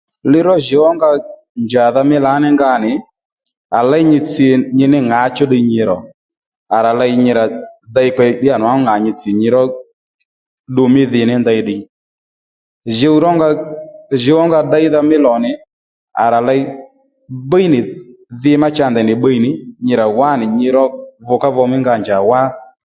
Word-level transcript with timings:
Li 0.31 0.39
ró 0.47 0.53
jùw 0.67 0.83
ó 0.89 0.89
nga 0.95 1.07
njàdha 1.63 2.01
mí 2.09 2.17
lǎní 2.25 2.47
nga 2.55 2.69
nì 2.83 2.91
à 3.77 3.79
léy 3.91 4.03
nyi 4.11 4.19
tsi 4.29 4.45
nyi 4.77 4.85
ní 4.93 4.99
ŋǎchú 5.09 5.43
ddiy 5.47 5.65
nyirò 5.71 5.97
à 6.75 6.77
rà 6.85 6.91
ley 6.99 7.13
nyi 7.23 7.31
rà 7.37 7.45
dey 7.95 8.09
kpe 8.15 8.23
ddíyà 8.35 8.55
nwangú 8.61 8.83
ŋà 8.85 8.93
nyi 9.03 9.11
tsì 9.19 9.29
nyi 9.39 9.49
ró 9.55 9.61
ddu 10.71 10.83
mí 10.93 11.01
dhi 11.11 11.21
ní 11.29 11.35
ndèy 11.41 11.59
ddiy 11.63 11.81
djùw 12.91 13.17
rónga 14.51 14.59
ddéydha 14.65 14.99
mí 15.09 15.17
lò 15.25 15.33
nì 15.43 15.51
à 16.23 16.25
rà 16.33 16.39
ley 16.49 16.61
bíy 17.49 17.67
nì 17.73 17.79
dhi 18.41 18.51
ma 18.61 18.67
cha 18.75 18.85
ndèy 18.91 19.05
nì 19.07 19.13
bbiy 19.17 19.37
nì 19.45 19.51
nyi 19.85 19.93
rà 19.99 20.05
wá 20.17 20.29
nì 20.39 20.45
nyi 20.57 20.69
ró 20.75 20.83
vukavu 21.27 21.61
mí 21.71 21.77
nga 21.81 21.93
njà 22.01 22.17
wá 22.29 22.41